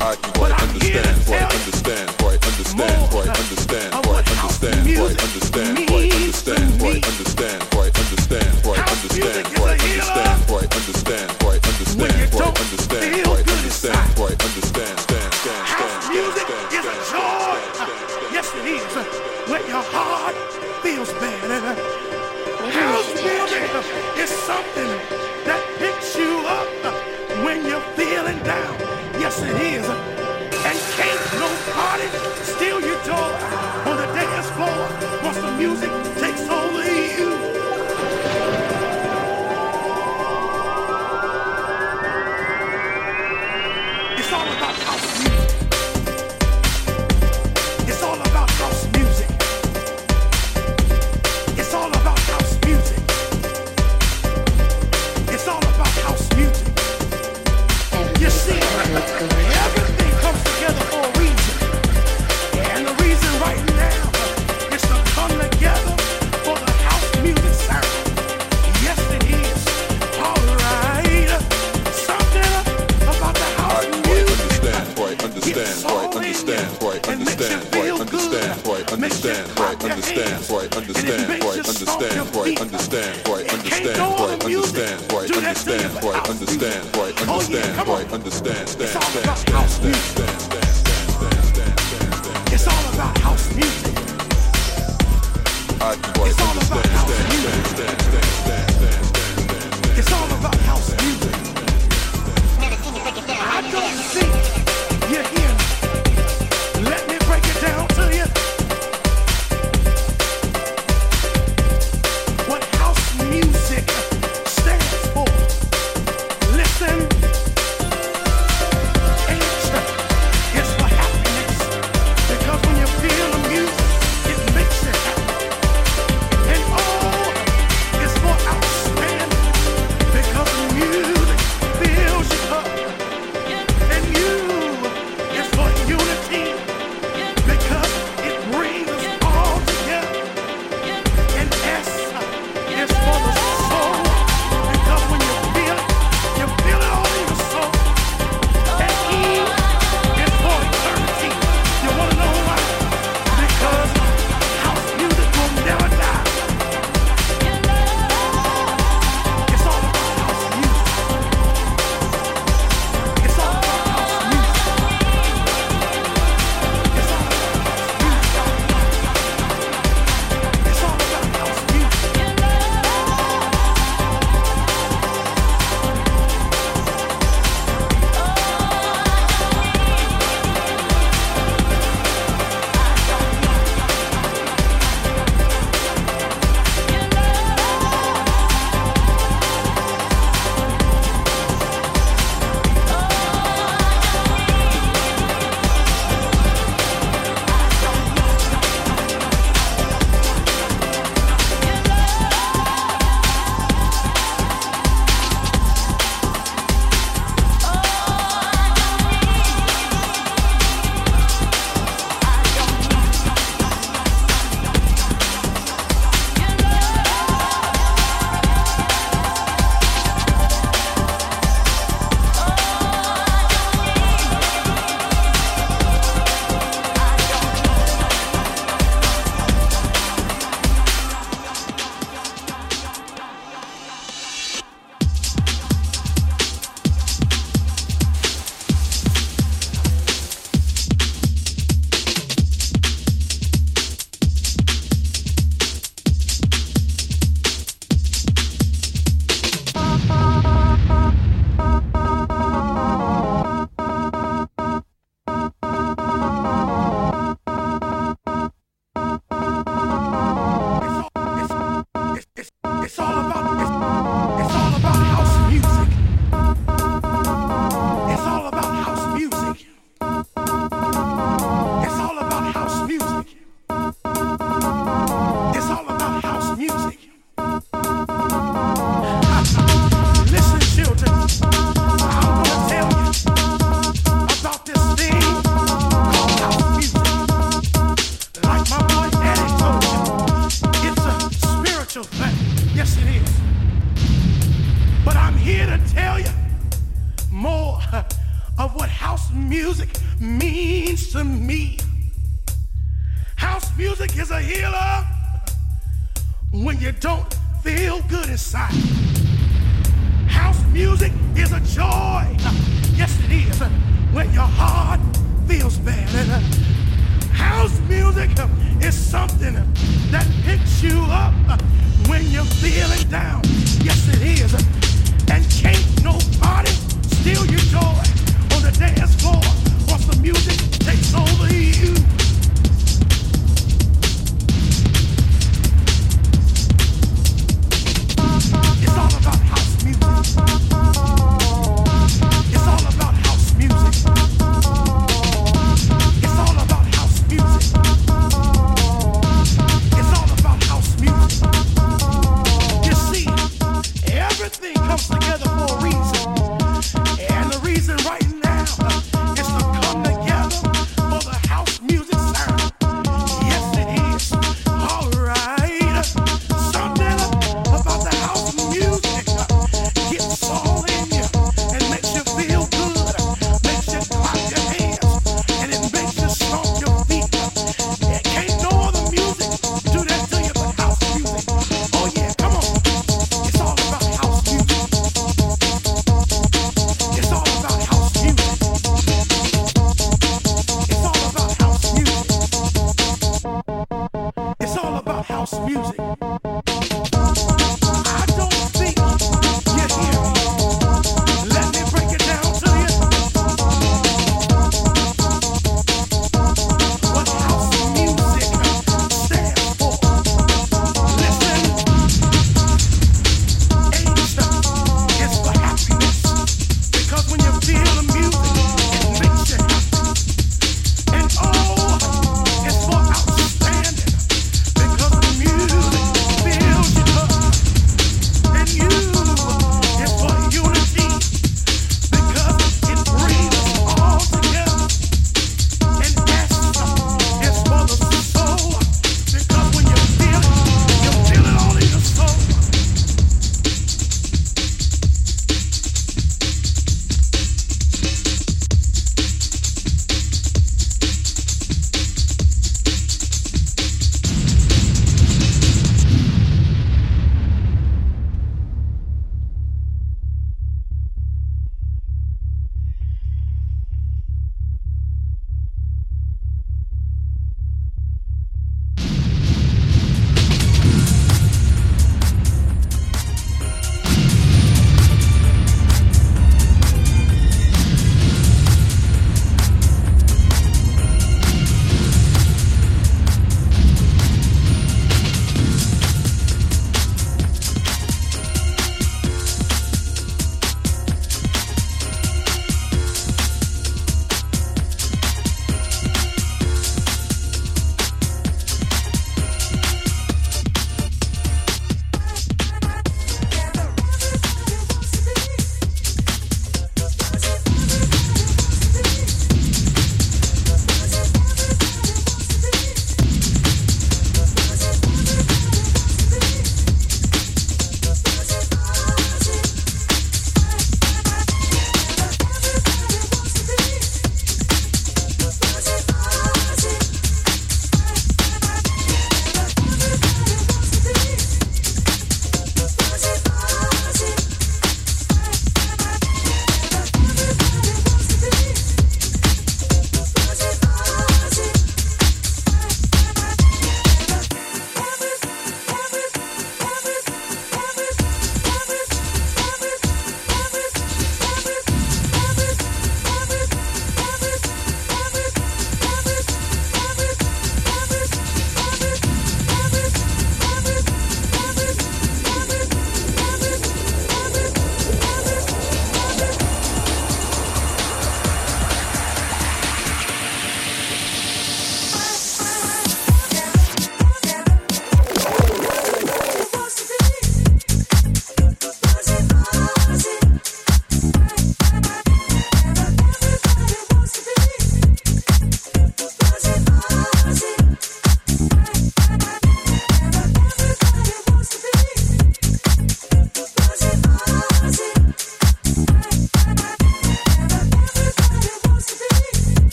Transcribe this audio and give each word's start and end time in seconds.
I 0.00 0.14
can 0.16 0.32
quite 0.34 0.52
understand, 0.60 1.26
quite 1.26 1.54
understand, 1.54 2.08
quite 2.18 2.46
understand, 2.46 3.10
quite 3.10 3.28
understand, 3.28 3.92
quite 4.04 4.28
understand, 4.28 4.96
quite 4.96 5.22
understand, 5.22 5.88
quite 5.88 6.12
understand, 6.16 6.78
quite 6.78 7.06
understand, 7.06 7.62
quite 7.70 7.96
understand, 7.96 8.52
quite 8.62 8.86
understand, 8.86 9.46
quite 9.46 9.72
understand, 9.76 10.36
quite 10.48 10.76
understand, 10.76 11.30
quite 11.40 11.66
understand, 11.66 12.20
quite 12.20 12.58
understand, 12.60 13.24
quite 13.24 13.48
understand, 13.48 14.16
quite 14.16 14.38
understand, 14.44 14.98
stand, 15.00 15.32
stand, 15.34 15.66
stand, 15.66 16.02
music 16.12 16.48
is 16.72 16.84
a 16.84 16.96
joy. 17.10 17.58
Yes, 18.32 18.52
it 18.52 18.66
is. 18.68 18.92
When 19.50 19.62
your 19.66 19.84
heart 19.94 20.36
feels 20.82 21.12
bad. 21.14 22.06
House 22.66 23.14
music 23.22 23.62
is 24.18 24.30
something 24.30 25.25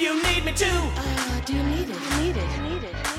you 0.00 0.22
need 0.22 0.44
me 0.44 0.52
to. 0.52 0.66
Uh, 0.66 1.40
do 1.44 1.54
you 1.54 1.62
need 1.62 1.90
it? 1.90 1.96
You 2.00 2.22
need 2.22 2.36
it? 2.36 2.56
You 2.56 2.62
need 2.62 2.84
it? 2.84 3.09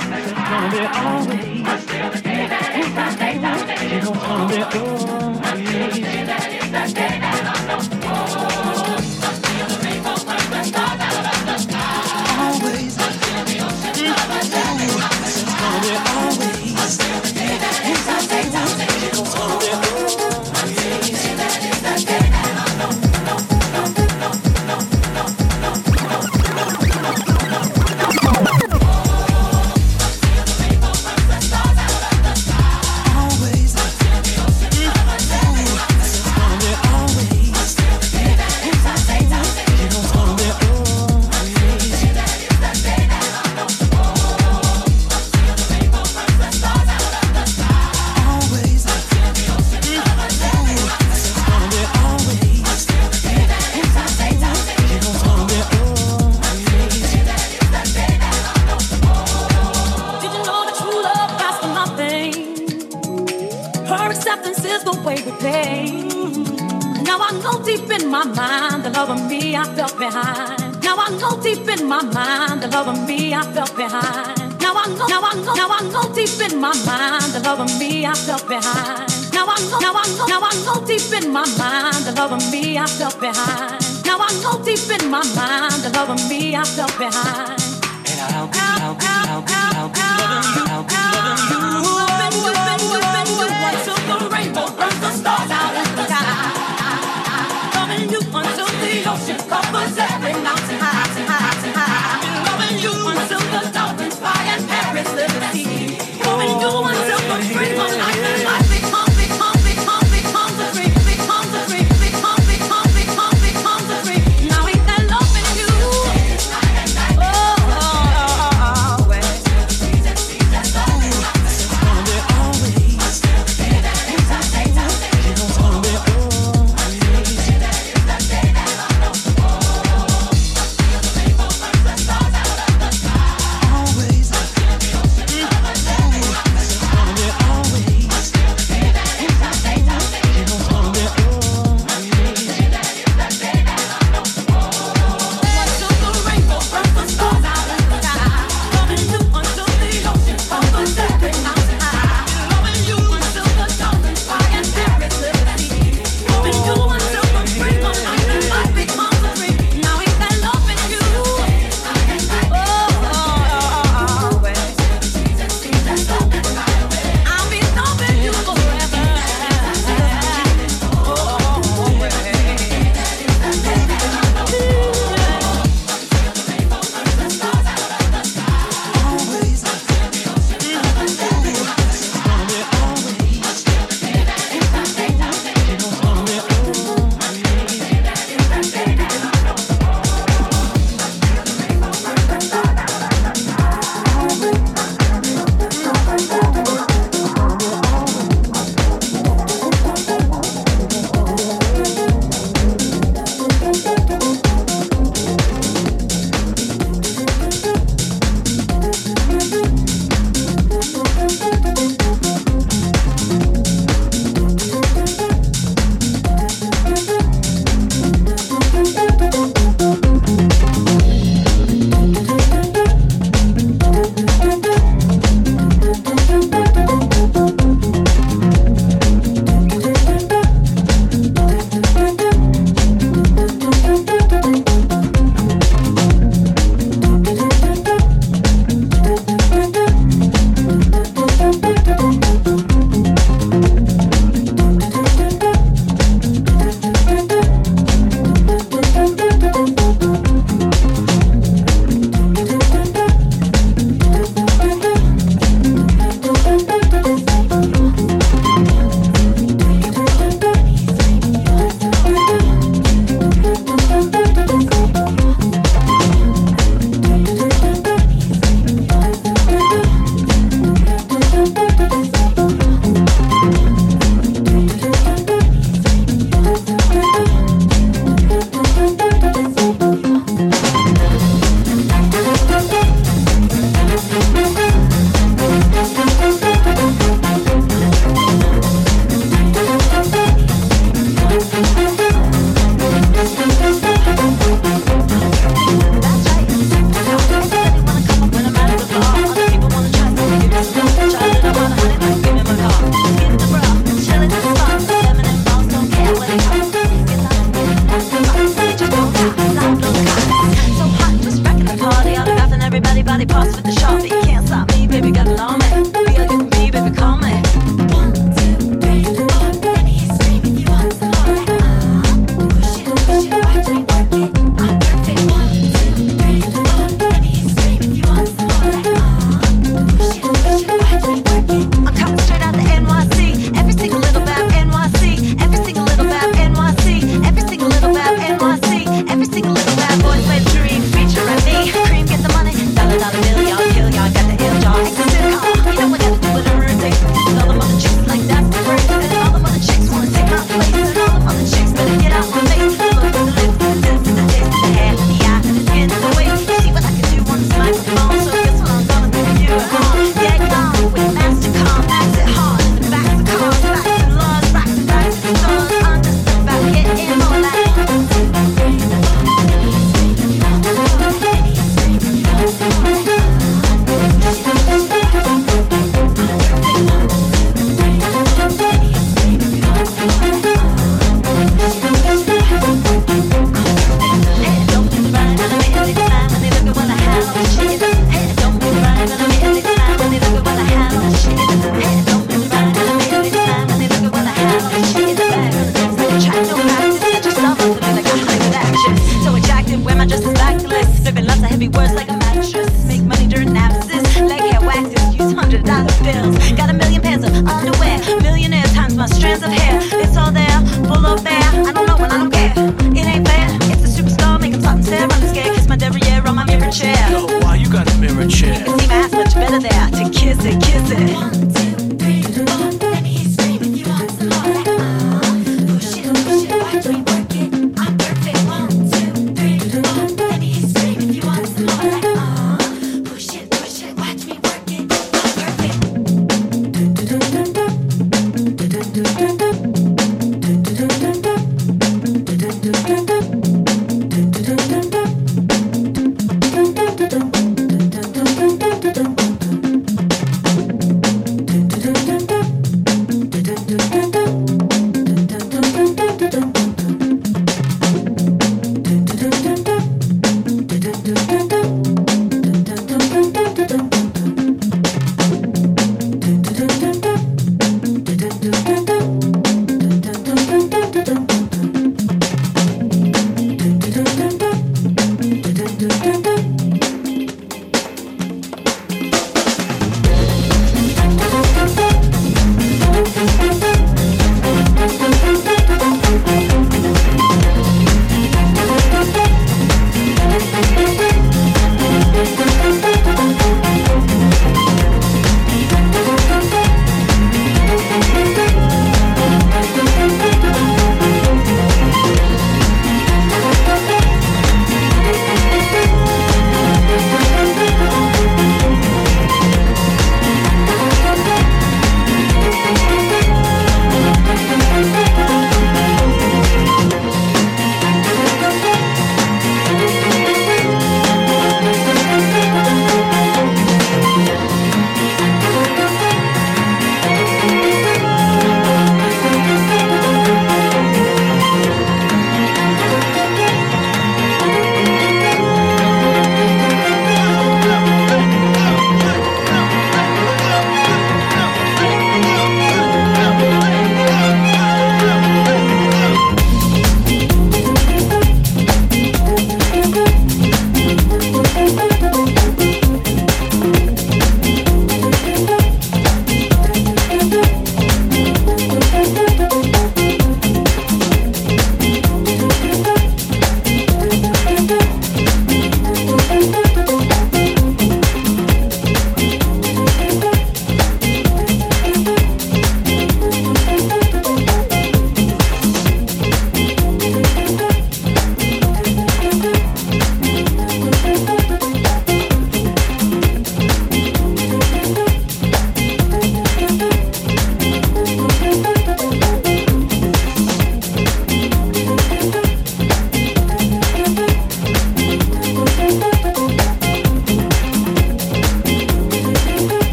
It's 0.00 0.32
gonna 0.32 0.70
be 0.70 0.86
always. 0.86 1.38
It's 3.90 4.08
gonna 4.08 4.48
be 4.48 4.62
always. 4.78 5.37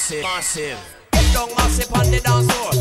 massive, 0.00 0.22
massive. 0.22 0.78
Get 1.12 1.34
down 1.34 1.48
massive 1.56 1.92
on 1.92 2.10
the 2.10 2.20
dance 2.20 2.50
floor. 2.50 2.79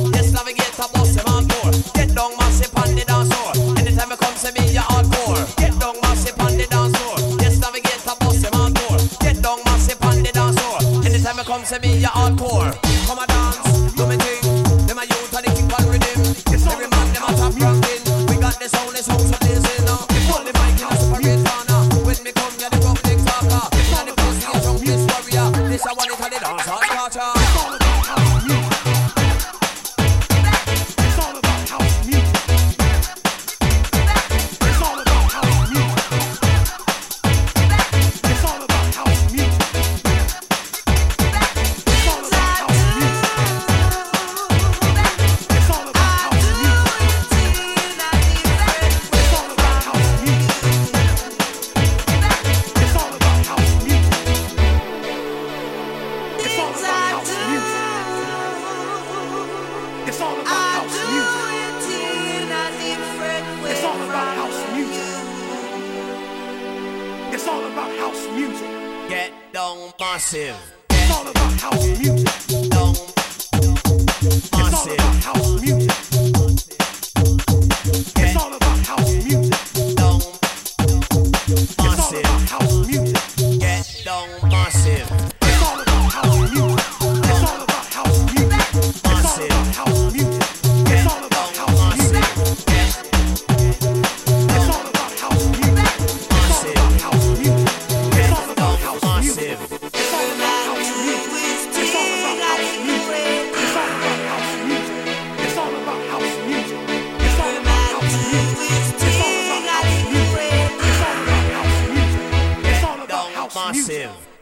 live. 113.99 114.38